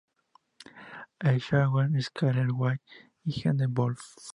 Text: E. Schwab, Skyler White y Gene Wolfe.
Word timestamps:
E. 1.27 1.31
Schwab, 1.41 1.91
Skyler 2.07 2.49
White 2.59 2.89
y 3.23 3.31
Gene 3.37 3.67
Wolfe. 3.77 4.09